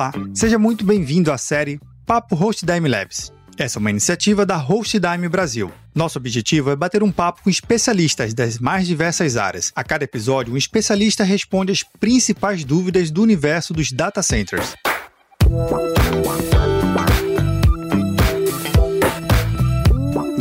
Olá, 0.00 0.12
seja 0.32 0.58
muito 0.58 0.82
bem-vindo 0.82 1.30
à 1.30 1.36
série 1.36 1.78
Papo 2.06 2.34
HostDime 2.34 2.88
Labs. 2.88 3.30
Essa 3.58 3.78
é 3.78 3.80
uma 3.80 3.90
iniciativa 3.90 4.46
da 4.46 4.56
HostDime 4.56 5.28
Brasil. 5.28 5.70
Nosso 5.94 6.16
objetivo 6.16 6.70
é 6.70 6.74
bater 6.74 7.02
um 7.02 7.12
papo 7.12 7.42
com 7.42 7.50
especialistas 7.50 8.32
das 8.32 8.58
mais 8.58 8.86
diversas 8.86 9.36
áreas. 9.36 9.70
A 9.76 9.84
cada 9.84 10.04
episódio, 10.04 10.54
um 10.54 10.56
especialista 10.56 11.22
responde 11.22 11.70
as 11.70 11.82
principais 11.82 12.64
dúvidas 12.64 13.10
do 13.10 13.20
universo 13.20 13.74
dos 13.74 13.92
data 13.92 14.22
centers. 14.22 14.74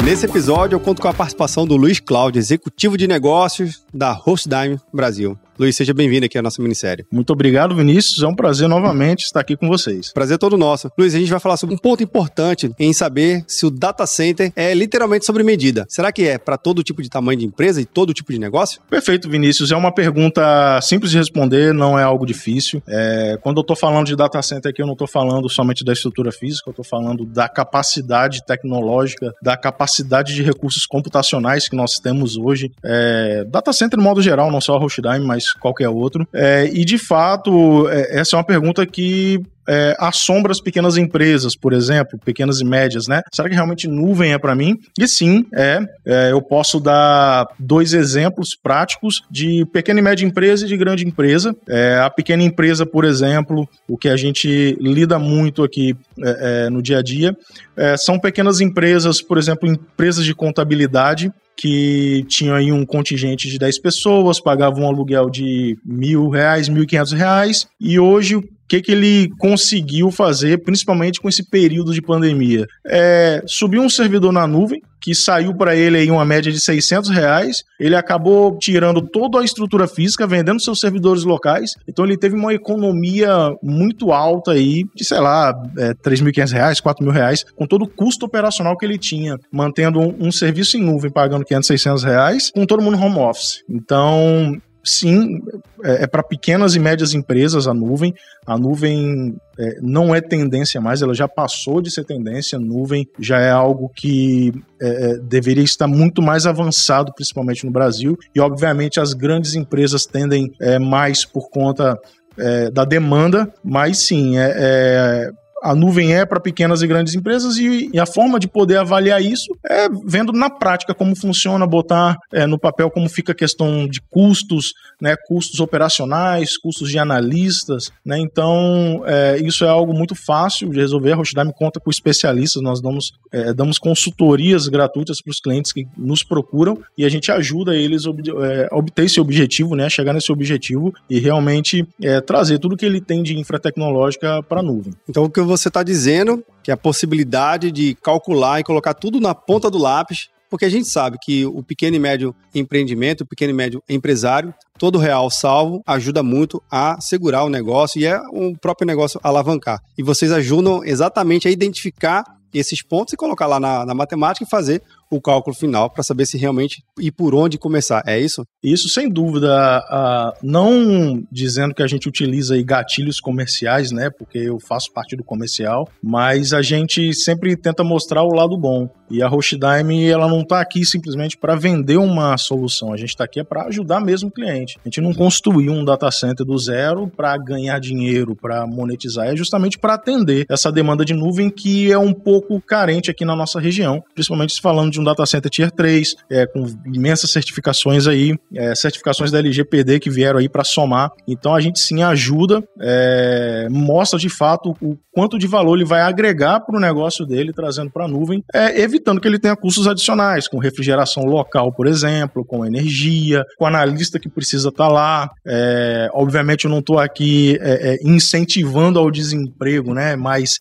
Nesse 0.01 0.25
episódio, 0.25 0.77
eu 0.77 0.79
conto 0.79 1.01
com 1.01 1.09
a 1.09 1.13
participação 1.13 1.67
do 1.67 1.75
Luiz 1.75 1.99
Cláudio, 1.99 2.39
executivo 2.39 2.97
de 2.97 3.09
negócios 3.09 3.83
da 3.93 4.13
HostDime 4.13 4.79
Brasil. 4.93 5.37
Luiz, 5.59 5.75
seja 5.75 5.93
bem-vindo 5.93 6.25
aqui 6.25 6.37
à 6.37 6.41
nossa 6.41 6.61
minissérie. 6.61 7.05
Muito 7.11 7.33
obrigado, 7.33 7.75
Vinícius. 7.75 8.23
É 8.23 8.27
um 8.27 8.33
prazer 8.33 8.69
novamente 8.69 9.25
estar 9.25 9.41
aqui 9.41 9.57
com 9.57 9.67
vocês. 9.67 10.13
Prazer 10.13 10.37
todo 10.37 10.57
nosso. 10.57 10.89
Luiz, 10.97 11.13
a 11.13 11.19
gente 11.19 11.29
vai 11.29 11.39
falar 11.39 11.57
sobre 11.57 11.75
um 11.75 11.77
ponto 11.77 12.01
importante 12.01 12.71
em 12.79 12.93
saber 12.93 13.43
se 13.45 13.65
o 13.65 13.69
data 13.69 14.07
center 14.07 14.53
é 14.55 14.73
literalmente 14.73 15.25
sobre 15.25 15.43
medida. 15.43 15.85
Será 15.89 16.13
que 16.13 16.23
é 16.25 16.37
para 16.37 16.57
todo 16.57 16.81
tipo 16.81 17.03
de 17.03 17.09
tamanho 17.09 17.39
de 17.39 17.45
empresa 17.45 17.81
e 17.81 17.85
todo 17.85 18.13
tipo 18.13 18.31
de 18.31 18.39
negócio? 18.39 18.79
Perfeito, 18.89 19.29
Vinícius. 19.29 19.69
É 19.69 19.75
uma 19.75 19.91
pergunta 19.91 20.79
simples 20.81 21.11
de 21.11 21.17
responder, 21.17 21.73
não 21.73 21.99
é 21.99 22.03
algo 22.03 22.25
difícil. 22.25 22.81
É, 22.87 23.37
quando 23.41 23.57
eu 23.57 23.61
estou 23.63 23.75
falando 23.75 24.07
de 24.07 24.15
data 24.15 24.41
center 24.41 24.69
aqui, 24.69 24.81
eu 24.81 24.87
não 24.87 24.93
estou 24.93 25.09
falando 25.09 25.49
somente 25.49 25.83
da 25.83 25.91
estrutura 25.91 26.31
física, 26.31 26.69
eu 26.69 26.71
estou 26.71 26.85
falando 26.85 27.25
da 27.25 27.49
capacidade 27.49 28.45
tecnológica, 28.45 29.33
da 29.43 29.57
capacidade 29.57 30.33
de 30.33 30.41
recursos 30.41 30.85
computacionais 30.85 31.67
que 31.67 31.75
nós 31.75 31.99
temos 31.99 32.37
hoje. 32.37 32.71
É, 32.81 33.43
data 33.43 33.73
center, 33.73 33.97
no 33.97 34.05
modo 34.05 34.21
geral, 34.21 34.49
não 34.49 34.61
só 34.61 34.77
a 34.77 34.79
Hostdime, 34.79 35.25
mas 35.25 35.48
qualquer 35.53 35.89
outro. 35.89 36.27
É, 36.33 36.69
e 36.71 36.83
de 36.85 36.97
fato, 36.97 37.87
é, 37.89 38.19
essa 38.19 38.35
é 38.35 38.37
uma 38.37 38.43
pergunta 38.43 38.85
que 38.85 39.41
é, 39.69 39.95
assombra 39.99 40.51
as 40.51 40.59
pequenas 40.59 40.97
empresas, 40.97 41.55
por 41.55 41.73
exemplo, 41.73 42.17
pequenas 42.17 42.59
e 42.59 42.65
médias, 42.65 43.07
né? 43.07 43.21
Será 43.31 43.47
que 43.47 43.53
realmente 43.53 43.87
nuvem 43.87 44.33
é 44.33 44.37
para 44.39 44.55
mim? 44.55 44.79
E 44.97 45.07
sim, 45.07 45.45
é, 45.53 45.79
é. 46.05 46.31
Eu 46.31 46.41
posso 46.41 46.79
dar 46.79 47.47
dois 47.59 47.93
exemplos 47.93 48.57
práticos 48.61 49.21
de 49.29 49.65
pequena 49.71 49.99
e 49.99 50.03
média 50.03 50.25
empresa 50.25 50.65
e 50.65 50.67
de 50.67 50.75
grande 50.75 51.05
empresa. 51.05 51.55
É, 51.67 51.99
a 51.99 52.09
pequena 52.09 52.41
empresa, 52.41 52.83
por 52.83 53.05
exemplo, 53.05 53.69
o 53.87 53.95
que 53.95 54.09
a 54.09 54.17
gente 54.17 54.75
lida 54.81 55.19
muito 55.19 55.63
aqui 55.63 55.95
é, 56.19 56.65
é, 56.65 56.69
no 56.71 56.81
dia 56.81 56.97
a 56.97 57.03
dia, 57.03 57.37
é, 57.77 57.95
são 57.95 58.17
pequenas 58.17 58.61
empresas, 58.61 59.21
por 59.21 59.37
exemplo, 59.37 59.69
empresas 59.69 60.25
de 60.25 60.33
contabilidade 60.33 61.31
que 61.59 62.23
tinham 62.29 62.55
aí 62.55 62.71
um 62.71 62.85
contingente 62.85 63.49
de 63.49 63.59
10 63.59 63.79
pessoas, 63.79 64.39
pagavam 64.39 64.83
um 64.83 64.87
aluguel 64.87 65.29
de 65.29 65.77
mil 65.85 66.29
reais, 66.29 66.69
mil 66.69 66.83
e 66.83 66.87
quinhentos 66.87 67.11
reais, 67.11 67.67
e 67.79 67.99
hoje 67.99 68.41
que, 68.69 68.81
que 68.81 68.91
ele 68.91 69.29
conseguiu 69.39 70.11
fazer, 70.11 70.63
principalmente 70.63 71.19
com 71.19 71.27
esse 71.27 71.43
período 71.43 71.91
de 71.91 72.01
pandemia? 72.01 72.67
É, 72.85 73.41
subiu 73.47 73.81
um 73.81 73.89
servidor 73.89 74.31
na 74.31 74.45
nuvem, 74.45 74.81
que 75.01 75.15
saiu 75.15 75.55
para 75.55 75.75
ele 75.75 75.97
aí 75.97 76.11
uma 76.11 76.23
média 76.23 76.51
de 76.51 76.59
600 76.59 77.09
reais. 77.09 77.63
Ele 77.79 77.95
acabou 77.95 78.57
tirando 78.59 79.01
toda 79.01 79.39
a 79.39 79.43
estrutura 79.43 79.87
física, 79.87 80.27
vendendo 80.27 80.61
seus 80.61 80.79
servidores 80.79 81.23
locais. 81.23 81.71
Então 81.87 82.05
ele 82.05 82.17
teve 82.17 82.35
uma 82.35 82.53
economia 82.53 83.49
muito 83.63 84.11
alta 84.11 84.51
aí, 84.51 84.83
de 84.93 85.03
sei 85.03 85.19
lá, 85.19 85.51
é, 85.77 85.93
3.500 85.95 86.51
reais, 86.51 86.81
4.000 86.81 87.11
reais, 87.11 87.45
com 87.55 87.65
todo 87.65 87.83
o 87.83 87.87
custo 87.87 88.25
operacional 88.25 88.77
que 88.77 88.85
ele 88.85 88.97
tinha, 88.99 89.37
mantendo 89.51 89.99
um, 89.99 90.27
um 90.27 90.31
serviço 90.31 90.77
em 90.77 90.83
nuvem, 90.83 91.09
pagando 91.09 91.45
500, 91.45 91.67
600 91.67 92.03
reais, 92.03 92.51
com 92.51 92.65
todo 92.65 92.83
mundo 92.83 93.01
home 93.01 93.17
office. 93.17 93.63
Então 93.67 94.59
sim, 94.83 95.41
é, 95.83 96.03
é 96.03 96.07
para 96.07 96.23
pequenas 96.23 96.75
e 96.75 96.79
médias 96.79 97.13
empresas 97.13 97.67
a 97.67 97.73
nuvem. 97.73 98.13
A 98.45 98.57
nuvem 98.57 99.35
é, 99.57 99.77
não 99.81 100.13
é 100.13 100.21
tendência 100.21 100.79
mais, 100.81 101.01
ela 101.01 101.13
já 101.13 101.27
passou 101.27 101.81
de 101.81 101.91
ser 101.91 102.05
tendência. 102.05 102.57
A 102.57 102.61
nuvem 102.61 103.07
já 103.19 103.39
é 103.39 103.51
algo 103.51 103.91
que 103.95 104.53
é, 104.81 105.11
é, 105.11 105.17
deveria 105.17 105.63
estar 105.63 105.87
muito 105.87 106.21
mais 106.21 106.45
avançado, 106.45 107.13
principalmente 107.13 107.65
no 107.65 107.71
Brasil. 107.71 108.17
E, 108.33 108.39
obviamente, 108.39 108.99
as 108.99 109.13
grandes 109.13 109.55
empresas 109.55 110.05
tendem 110.05 110.51
é, 110.59 110.79
mais 110.79 111.25
por 111.25 111.49
conta 111.49 111.99
é, 112.37 112.71
da 112.71 112.85
demanda, 112.85 113.53
mas 113.63 113.97
sim, 113.99 114.37
é, 114.37 114.53
é 114.55 115.31
a 115.61 115.75
nuvem 115.75 116.13
é 116.13 116.25
para 116.25 116.39
pequenas 116.39 116.81
e 116.81 116.87
grandes 116.87 117.15
empresas 117.15 117.57
e, 117.57 117.89
e, 117.93 117.99
a 117.99 118.05
forma 118.05 118.39
de 118.39 118.47
poder 118.47 118.77
avaliar 118.77 119.21
isso 119.21 119.55
é 119.65 119.87
vendo 120.05 120.31
na 120.31 120.49
prática 120.49 120.93
como 120.93 121.15
funciona, 121.15 121.67
botar 121.67 122.17
é, 122.31 122.45
no 122.45 122.59
papel 122.59 122.89
como 122.89 123.09
fica 123.09 123.31
a 123.31 123.35
questão 123.35 123.87
de 123.87 124.01
custos, 124.09 124.73
né, 125.01 125.15
custos 125.27 125.59
operacionais, 125.59 126.57
custos 126.57 126.89
de 126.89 126.97
analistas, 126.97 127.91
né, 128.05 128.17
então 128.17 129.03
é, 129.05 129.39
isso 129.39 129.65
é 129.65 129.69
algo 129.69 129.93
muito 129.93 130.15
fácil 130.15 130.69
de 130.69 130.79
resolver, 130.79 131.13
a 131.13 131.15
Rochdime 131.15 131.53
conta 131.53 131.79
com 131.79 131.89
especialistas, 131.89 132.61
nós 132.61 132.81
damos, 132.81 133.11
é, 133.31 133.53
damos 133.53 133.77
consultorias 133.77 134.67
gratuitas 134.67 135.21
para 135.21 135.31
os 135.31 135.39
clientes 135.39 135.73
que 135.73 135.87
nos 135.97 136.23
procuram 136.23 136.79
e 136.97 137.05
a 137.05 137.09
gente 137.09 137.31
ajuda 137.31 137.75
eles 137.75 138.05
a 138.05 138.09
é, 138.09 138.67
obter 138.71 139.05
esse 139.05 139.19
objetivo, 139.19 139.75
né, 139.75 139.89
chegar 139.89 140.13
nesse 140.13 140.31
objetivo 140.31 140.93
e 141.09 141.19
realmente 141.19 141.85
é, 142.01 142.21
trazer 142.21 142.59
tudo 142.59 142.77
que 142.77 142.85
ele 142.85 143.01
tem 143.01 143.21
de 143.21 143.37
infra 143.37 143.59
tecnológica 143.59 144.41
para 144.43 144.61
a 144.61 144.63
nuvem. 144.63 144.93
Então 145.07 145.23
o 145.23 145.29
que 145.29 145.39
você 145.49 145.67
está 145.67 145.83
dizendo, 145.83 146.43
que 146.63 146.71
a 146.71 146.77
possibilidade 146.77 147.71
de 147.71 147.95
calcular 147.95 148.59
e 148.59 148.63
colocar 148.63 148.93
tudo 148.93 149.19
na 149.19 149.35
ponta 149.35 149.69
do 149.69 149.77
lápis, 149.77 150.29
porque 150.49 150.65
a 150.65 150.69
gente 150.69 150.87
sabe 150.87 151.17
que 151.21 151.45
o 151.45 151.61
pequeno 151.61 151.95
e 151.95 151.99
médio 151.99 152.35
empreendimento, 152.55 153.21
o 153.21 153.27
pequeno 153.27 153.51
e 153.51 153.53
médio 153.53 153.83
empresário, 153.87 154.53
todo 154.77 154.97
real 154.97 155.29
salvo 155.29 155.81
ajuda 155.85 156.23
muito 156.23 156.61
a 156.71 156.99
segurar 156.99 157.43
o 157.43 157.49
negócio 157.49 157.99
e 157.99 158.05
é 158.05 158.19
o 158.31 158.57
próprio 158.57 158.87
negócio 158.87 159.19
alavancar. 159.23 159.79
E 159.97 160.01
vocês 160.01 160.31
ajudam 160.31 160.83
exatamente 160.83 161.47
a 161.47 161.51
identificar 161.51 162.23
esses 162.53 162.81
pontos 162.81 163.13
e 163.13 163.17
colocar 163.17 163.45
lá 163.45 163.59
na, 163.59 163.85
na 163.85 163.93
matemática 163.93 164.43
e 164.43 164.49
fazer 164.49 164.81
o 165.09 165.21
cálculo 165.21 165.55
final 165.55 165.89
para 165.89 166.03
saber 166.03 166.25
se 166.25 166.37
realmente 166.37 166.83
e 166.99 167.11
por 167.11 167.33
onde 167.33 167.57
começar. 167.57 168.03
É 168.05 168.19
isso? 168.19 168.45
Isso, 168.63 168.89
sem 168.89 169.09
dúvida. 169.09 169.83
Uh, 169.89 170.37
não 170.43 171.23
dizendo 171.31 171.73
que 171.73 171.83
a 171.83 171.87
gente 171.87 172.07
utiliza 172.07 172.61
gatilhos 172.61 173.19
comerciais, 173.19 173.91
né? 173.91 174.09
Porque 174.09 174.37
eu 174.37 174.59
faço 174.59 174.91
parte 174.93 175.15
do 175.15 175.23
comercial, 175.23 175.87
mas 176.03 176.53
a 176.53 176.61
gente 176.61 177.13
sempre 177.13 177.55
tenta 177.55 177.83
mostrar 177.83 178.23
o 178.23 178.33
lado 178.33 178.57
bom. 178.57 178.89
E 179.09 179.23
a 179.23 179.27
Rochdime, 179.27 180.07
ela 180.07 180.27
não 180.27 180.41
está 180.41 180.61
aqui 180.61 180.85
simplesmente 180.85 181.35
para 181.35 181.55
vender 181.55 181.97
uma 181.97 182.37
solução. 182.37 182.93
A 182.93 182.97
gente 182.97 183.09
está 183.09 183.23
aqui 183.23 183.39
é 183.39 183.43
para 183.43 183.63
ajudar 183.63 183.99
mesmo 183.99 184.29
o 184.29 184.31
cliente. 184.31 184.77
A 184.85 184.87
gente 184.87 185.01
não 185.01 185.13
construiu 185.13 185.71
um 185.71 185.83
data 185.83 186.11
center 186.11 186.45
do 186.45 186.57
zero 186.57 187.07
para 187.07 187.35
ganhar 187.37 187.79
dinheiro, 187.79 188.35
para 188.35 188.67
monetizar. 188.67 189.27
É 189.27 189.35
justamente 189.35 189.79
para 189.79 189.95
atender 189.95 190.45
essa 190.47 190.71
demanda 190.71 191.03
de 191.03 191.13
nuvem 191.13 191.49
que 191.49 191.91
é 191.91 191.97
um 191.97 192.13
pouco 192.13 192.61
carente 192.61 193.09
aqui 193.09 193.25
na 193.25 193.35
nossa 193.35 193.59
região, 193.59 194.03
principalmente 194.13 194.61
falando 194.61 194.91
de 194.91 194.98
um 194.99 195.03
data 195.03 195.25
center 195.25 195.49
Tier 195.49 195.71
3, 195.71 196.15
é, 196.29 196.45
com 196.45 196.65
imensas 196.85 197.31
certificações 197.31 198.07
aí, 198.07 198.35
é, 198.55 198.75
certificações 198.75 199.31
da 199.31 199.39
LGPD 199.39 199.99
que 199.99 200.09
vieram 200.09 200.39
aí 200.39 200.49
para 200.49 200.63
somar. 200.63 201.11
Então 201.27 201.53
a 201.53 201.59
gente 201.59 201.79
sim 201.79 202.03
ajuda, 202.03 202.63
é, 202.79 203.67
mostra 203.69 204.19
de 204.19 204.29
fato 204.29 204.75
o 204.81 204.97
quanto 205.11 205.37
de 205.37 205.47
valor 205.47 205.75
ele 205.75 205.85
vai 205.85 206.01
agregar 206.01 206.61
para 206.61 206.77
o 206.77 206.79
negócio 206.79 207.25
dele, 207.25 207.51
trazendo 207.51 207.91
para 207.91 208.05
a 208.05 208.07
nuvem, 208.07 208.43
é, 208.53 208.81
evitando 208.81 209.19
que 209.19 209.27
ele 209.27 209.39
tenha 209.39 209.55
custos 209.55 209.87
adicionais, 209.87 210.47
com 210.47 210.57
refrigeração 210.57 211.23
local, 211.23 211.73
por 211.73 211.87
exemplo, 211.87 212.45
com 212.45 212.65
energia, 212.65 213.43
com 213.57 213.65
analista 213.65 214.19
que 214.19 214.29
precisa 214.29 214.69
estar 214.69 214.85
tá 214.85 214.89
lá. 214.89 215.29
É, 215.45 216.09
obviamente 216.13 216.65
eu 216.65 216.71
não 216.71 216.79
estou 216.79 216.99
aqui 216.99 217.57
é, 217.61 217.95
é, 217.95 217.97
incentivando 218.03 218.99
ao 218.99 219.11
desemprego, 219.11 219.93
né? 219.93 220.15
Mas 220.15 220.59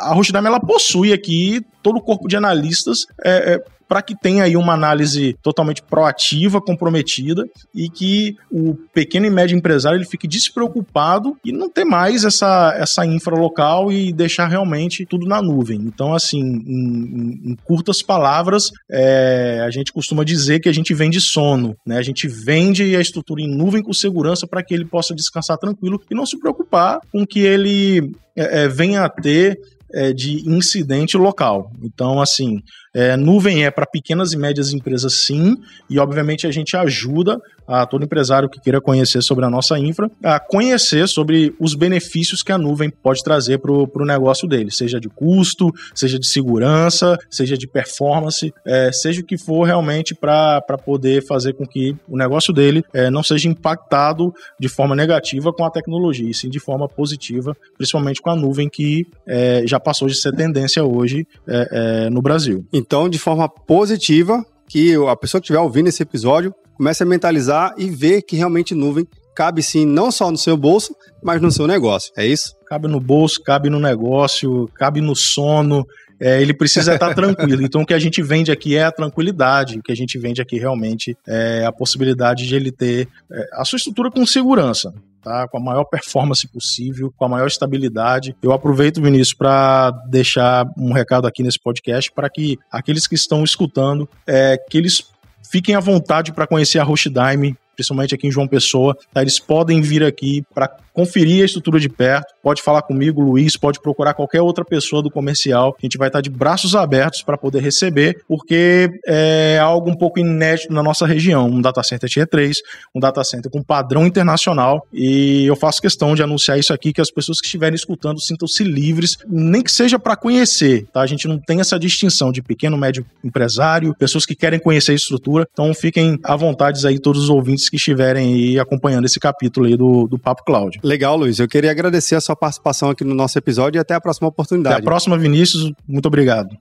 a 0.00 0.12
Rochdime 0.12 0.46
ela 0.46 0.60
possui 0.60 1.12
aqui 1.12 1.60
todo 1.82 1.96
o 1.96 2.02
corpo 2.02 2.28
de 2.28 2.36
analistas 2.36 3.06
é, 3.24 3.54
é, 3.54 3.64
para 3.90 4.02
que 4.02 4.14
tenha 4.14 4.44
aí 4.44 4.56
uma 4.56 4.72
análise 4.72 5.36
totalmente 5.42 5.82
proativa, 5.82 6.60
comprometida 6.60 7.44
e 7.74 7.90
que 7.90 8.36
o 8.48 8.76
pequeno 8.94 9.26
e 9.26 9.30
médio 9.30 9.58
empresário 9.58 9.96
ele 9.96 10.04
fique 10.04 10.28
despreocupado 10.28 11.36
e 11.44 11.50
não 11.50 11.68
ter 11.68 11.84
mais 11.84 12.24
essa, 12.24 12.72
essa 12.78 13.04
infra 13.04 13.34
local 13.34 13.90
e 13.90 14.12
deixar 14.12 14.46
realmente 14.46 15.04
tudo 15.04 15.26
na 15.26 15.42
nuvem. 15.42 15.80
Então, 15.80 16.14
assim, 16.14 16.38
em, 16.38 17.50
em 17.50 17.56
curtas 17.64 18.00
palavras, 18.00 18.70
é, 18.88 19.60
a 19.66 19.70
gente 19.72 19.92
costuma 19.92 20.22
dizer 20.22 20.60
que 20.60 20.68
a 20.68 20.72
gente 20.72 20.94
vende 20.94 21.20
sono, 21.20 21.74
né? 21.84 21.98
A 21.98 22.02
gente 22.02 22.28
vende 22.28 22.94
a 22.94 23.00
estrutura 23.00 23.42
em 23.42 23.52
nuvem 23.52 23.82
com 23.82 23.92
segurança 23.92 24.46
para 24.46 24.62
que 24.62 24.72
ele 24.72 24.84
possa 24.84 25.16
descansar 25.16 25.58
tranquilo 25.58 26.00
e 26.08 26.14
não 26.14 26.24
se 26.24 26.38
preocupar 26.38 27.00
com 27.10 27.26
que 27.26 27.40
ele 27.40 28.12
é, 28.36 28.62
é 28.62 28.68
venha 28.68 29.02
a 29.02 29.08
ter 29.08 29.58
é, 29.92 30.12
de 30.12 30.48
incidente 30.48 31.16
local. 31.16 31.72
Então, 31.82 32.20
assim, 32.20 32.62
É, 32.92 33.16
nuvem 33.16 33.64
é 33.64 33.70
para 33.70 33.86
pequenas 33.86 34.32
e 34.32 34.36
médias 34.36 34.72
empresas, 34.72 35.14
sim, 35.14 35.56
e 35.88 35.98
obviamente 35.98 36.46
a 36.46 36.50
gente 36.50 36.76
ajuda 36.76 37.40
a 37.66 37.86
todo 37.86 38.04
empresário 38.04 38.48
que 38.48 38.60
queira 38.60 38.80
conhecer 38.80 39.22
sobre 39.22 39.44
a 39.44 39.50
nossa 39.50 39.78
infra 39.78 40.10
a 40.24 40.40
conhecer 40.40 41.06
sobre 41.06 41.54
os 41.60 41.74
benefícios 41.74 42.42
que 42.42 42.50
a 42.50 42.58
nuvem 42.58 42.90
pode 42.90 43.22
trazer 43.22 43.58
para 43.58 43.72
o 43.72 44.04
negócio 44.04 44.48
dele, 44.48 44.72
seja 44.72 44.98
de 44.98 45.08
custo, 45.08 45.72
seja 45.94 46.18
de 46.18 46.26
segurança, 46.26 47.16
seja 47.30 47.56
de 47.56 47.68
performance, 47.68 48.52
é, 48.66 48.90
seja 48.90 49.20
o 49.20 49.24
que 49.24 49.38
for 49.38 49.64
realmente 49.64 50.14
para 50.14 50.60
poder 50.84 51.24
fazer 51.24 51.52
com 51.52 51.64
que 51.64 51.94
o 52.08 52.16
negócio 52.16 52.52
dele 52.52 52.84
é, 52.92 53.08
não 53.08 53.22
seja 53.22 53.48
impactado 53.48 54.34
de 54.58 54.68
forma 54.68 54.96
negativa 54.96 55.52
com 55.52 55.64
a 55.64 55.70
tecnologia, 55.70 56.28
e 56.28 56.34
sim 56.34 56.48
de 56.48 56.58
forma 56.58 56.88
positiva, 56.88 57.56
principalmente 57.76 58.20
com 58.20 58.30
a 58.30 58.36
nuvem 58.36 58.68
que 58.68 59.06
é, 59.26 59.62
já 59.64 59.78
passou 59.78 60.08
de 60.08 60.14
ser 60.14 60.34
tendência 60.34 60.82
hoje 60.82 61.24
é, 61.46 61.68
é, 62.06 62.10
no 62.10 62.20
Brasil. 62.20 62.66
Então, 62.80 63.10
de 63.10 63.18
forma 63.18 63.46
positiva, 63.46 64.42
que 64.66 64.94
a 64.94 65.14
pessoa 65.14 65.38
que 65.38 65.44
estiver 65.44 65.60
ouvindo 65.60 65.88
esse 65.88 66.02
episódio 66.02 66.54
comece 66.74 67.02
a 67.02 67.06
mentalizar 67.06 67.74
e 67.76 67.90
ver 67.90 68.22
que 68.22 68.36
realmente 68.36 68.74
nuvem 68.74 69.06
cabe 69.36 69.62
sim 69.62 69.84
não 69.84 70.10
só 70.10 70.30
no 70.30 70.38
seu 70.38 70.56
bolso, 70.56 70.94
mas 71.22 71.40
no 71.42 71.50
seu 71.50 71.66
negócio. 71.66 72.10
É 72.16 72.26
isso? 72.26 72.54
Cabe 72.66 72.88
no 72.88 72.98
bolso, 72.98 73.42
cabe 73.42 73.68
no 73.68 73.78
negócio, 73.78 74.68
cabe 74.74 75.00
no 75.00 75.14
sono. 75.14 75.86
É, 76.18 76.40
ele 76.40 76.54
precisa 76.54 76.94
estar 76.94 77.12
tranquilo. 77.14 77.62
Então, 77.62 77.82
o 77.82 77.86
que 77.86 77.94
a 77.94 77.98
gente 77.98 78.22
vende 78.22 78.50
aqui 78.50 78.76
é 78.76 78.84
a 78.84 78.92
tranquilidade. 78.92 79.78
O 79.78 79.82
que 79.82 79.92
a 79.92 79.96
gente 79.96 80.18
vende 80.18 80.40
aqui 80.40 80.58
realmente 80.58 81.16
é 81.26 81.64
a 81.66 81.72
possibilidade 81.72 82.46
de 82.46 82.54
ele 82.56 82.72
ter 82.72 83.08
é, 83.30 83.48
a 83.54 83.64
sua 83.64 83.76
estrutura 83.76 84.10
com 84.10 84.24
segurança. 84.24 84.92
Tá, 85.22 85.46
com 85.46 85.58
a 85.58 85.60
maior 85.60 85.84
performance 85.84 86.48
possível, 86.48 87.12
com 87.14 87.26
a 87.26 87.28
maior 87.28 87.46
estabilidade. 87.46 88.34
Eu 88.42 88.52
aproveito, 88.52 89.02
Vinícius, 89.02 89.34
para 89.34 89.90
deixar 90.08 90.66
um 90.78 90.92
recado 90.92 91.26
aqui 91.26 91.42
nesse 91.42 91.58
podcast 91.58 92.10
para 92.10 92.30
que 92.30 92.58
aqueles 92.72 93.06
que 93.06 93.14
estão 93.16 93.44
escutando, 93.44 94.08
é, 94.26 94.56
que 94.56 94.78
eles 94.78 95.10
fiquem 95.50 95.74
à 95.74 95.80
vontade 95.80 96.32
para 96.32 96.46
conhecer 96.46 96.78
a 96.78 96.84
Hostdime, 96.84 97.56
principalmente 97.74 98.14
aqui 98.14 98.26
em 98.26 98.30
João 98.30 98.46
Pessoa. 98.46 98.96
Tá? 99.12 99.22
Eles 99.22 99.38
podem 99.38 99.80
vir 99.80 100.04
aqui 100.04 100.44
para 100.54 100.68
conferir 100.92 101.42
a 101.42 101.46
estrutura 101.46 101.78
de 101.78 101.88
perto. 101.88 102.34
Pode 102.42 102.62
falar 102.62 102.82
comigo, 102.82 103.22
Luiz, 103.22 103.56
pode 103.56 103.80
procurar 103.80 104.14
qualquer 104.14 104.42
outra 104.42 104.64
pessoa 104.64 105.02
do 105.02 105.10
comercial. 105.10 105.76
A 105.78 105.86
gente 105.86 105.96
vai 105.96 106.08
estar 106.08 106.20
de 106.20 106.30
braços 106.30 106.74
abertos 106.74 107.22
para 107.22 107.38
poder 107.38 107.62
receber, 107.62 108.22
porque 108.28 108.90
é 109.06 109.58
algo 109.60 109.90
um 109.90 109.96
pouco 109.96 110.18
inédito 110.18 110.72
na 110.72 110.82
nossa 110.82 111.06
região. 111.06 111.46
Um 111.46 111.60
data 111.60 111.82
center 111.82 112.08
Tier 112.08 112.26
3, 112.26 112.58
um 112.94 113.00
data 113.00 113.22
center 113.24 113.50
com 113.50 113.62
padrão 113.62 114.06
internacional. 114.06 114.86
E 114.92 115.46
eu 115.46 115.56
faço 115.56 115.80
questão 115.80 116.14
de 116.14 116.22
anunciar 116.22 116.58
isso 116.58 116.72
aqui, 116.72 116.92
que 116.92 117.00
as 117.00 117.10
pessoas 117.10 117.40
que 117.40 117.46
estiverem 117.46 117.74
escutando 117.74 118.20
sintam-se 118.20 118.64
livres, 118.64 119.16
nem 119.26 119.62
que 119.62 119.72
seja 119.72 119.98
para 119.98 120.16
conhecer. 120.16 120.86
Tá? 120.92 121.00
A 121.00 121.06
gente 121.06 121.26
não 121.28 121.38
tem 121.38 121.60
essa 121.60 121.78
distinção 121.78 122.32
de 122.32 122.42
pequeno, 122.42 122.76
médio 122.76 123.06
empresário, 123.24 123.94
pessoas 123.94 124.26
que 124.26 124.34
querem 124.34 124.58
conhecer 124.58 124.92
a 124.92 124.96
estrutura. 124.96 125.46
Então 125.52 125.72
fiquem 125.72 126.18
à 126.24 126.36
vontade 126.36 126.86
aí 126.86 126.98
todos 126.98 127.24
os 127.24 127.30
ouvintes 127.30 127.59
que 127.68 127.76
estiverem 127.76 128.34
aí 128.34 128.58
acompanhando 128.58 129.04
esse 129.04 129.20
capítulo 129.20 129.66
aí 129.66 129.76
do, 129.76 130.06
do 130.06 130.18
Papo 130.18 130.44
Cloud. 130.44 130.78
Legal, 130.82 131.16
Luiz. 131.16 131.38
Eu 131.38 131.48
queria 131.48 131.70
agradecer 131.70 132.14
a 132.14 132.20
sua 132.20 132.36
participação 132.36 132.90
aqui 132.90 133.04
no 133.04 133.14
nosso 133.14 133.36
episódio 133.38 133.78
e 133.78 133.80
até 133.80 133.94
a 133.94 134.00
próxima 134.00 134.28
oportunidade. 134.28 134.76
Até 134.76 134.82
a 134.82 134.84
próxima, 134.84 135.18
Vinícius. 135.18 135.72
Muito 135.86 136.06
obrigado. 136.06 136.56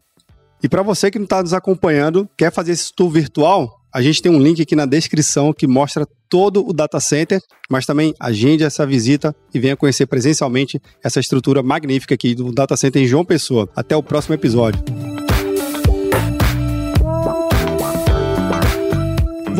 E 0.61 0.67
para 0.67 0.83
você 0.83 1.09
que 1.09 1.17
não 1.17 1.23
está 1.23 1.41
nos 1.41 1.53
acompanhando, 1.53 2.27
quer 2.37 2.51
fazer 2.51 2.73
esse 2.73 2.93
tour 2.93 3.09
virtual? 3.09 3.79
A 3.91 4.01
gente 4.01 4.21
tem 4.21 4.31
um 4.31 4.39
link 4.39 4.61
aqui 4.61 4.75
na 4.75 4.85
descrição 4.85 5.51
que 5.51 5.65
mostra 5.65 6.05
todo 6.29 6.67
o 6.67 6.71
data 6.71 6.99
center, 6.99 7.41
mas 7.69 7.85
também 7.85 8.13
agende 8.19 8.63
essa 8.63 8.85
visita 8.85 9.35
e 9.53 9.59
venha 9.59 9.75
conhecer 9.75 10.05
presencialmente 10.05 10.79
essa 11.03 11.19
estrutura 11.19 11.63
magnífica 11.63 12.13
aqui 12.13 12.35
do 12.35 12.51
data 12.51 12.77
center 12.77 13.01
em 13.01 13.07
João 13.07 13.25
Pessoa. 13.25 13.67
Até 13.75 13.95
o 13.95 14.03
próximo 14.03 14.35
episódio. 14.35 14.98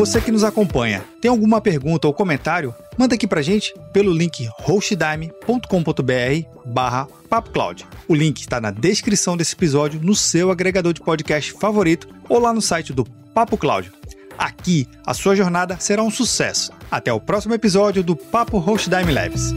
Você 0.00 0.18
que 0.18 0.32
nos 0.32 0.44
acompanha, 0.44 1.04
tem 1.20 1.30
alguma 1.30 1.60
pergunta 1.60 2.08
ou 2.08 2.14
comentário? 2.14 2.74
Manda 2.96 3.16
aqui 3.16 3.26
pra 3.26 3.42
gente 3.42 3.74
pelo 3.92 4.14
link 4.14 4.48
hostdime.com.br 4.62 5.58
barra 6.64 7.06
papocloud. 7.28 7.86
O 8.08 8.14
link 8.14 8.40
está 8.40 8.58
na 8.62 8.70
descrição 8.70 9.36
desse 9.36 9.54
episódio, 9.54 10.00
no 10.02 10.14
seu 10.14 10.50
agregador 10.50 10.94
de 10.94 11.02
podcast 11.02 11.52
favorito 11.52 12.08
ou 12.30 12.38
lá 12.38 12.50
no 12.50 12.62
site 12.62 12.94
do 12.94 13.04
Papo 13.04 13.58
Cloud. 13.58 13.92
Aqui, 14.38 14.88
a 15.04 15.12
sua 15.12 15.36
jornada 15.36 15.76
será 15.78 16.02
um 16.02 16.10
sucesso. 16.10 16.72
Até 16.90 17.12
o 17.12 17.20
próximo 17.20 17.52
episódio 17.52 18.02
do 18.02 18.16
Papo 18.16 18.56
Hostdime 18.56 19.12
Labs. 19.12 19.52